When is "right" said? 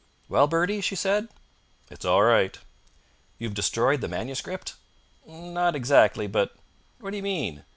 2.23-2.57